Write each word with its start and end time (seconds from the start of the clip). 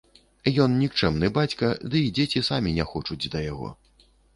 Ён 0.65 0.71
нікчэмны 0.83 1.29
бацька, 1.37 1.71
ды 1.89 2.03
і 2.09 2.11
дзеці 2.19 2.47
самі 2.51 2.77
не 2.83 2.91
хочуць 2.97 3.23
да 3.33 3.49
яго. 3.51 3.69